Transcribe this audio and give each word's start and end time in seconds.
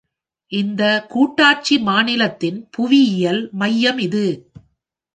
இந்த 0.51 0.81
கூட்டாட்சி 1.09 1.75
மாநிலத்தின் 1.79 2.67
புவியியல் 2.71 3.49
மையம் 3.53 3.97
இது. 3.97 4.25